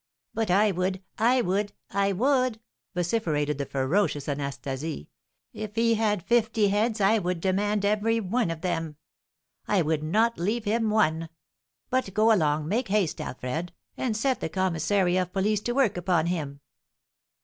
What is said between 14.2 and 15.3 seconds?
the commissary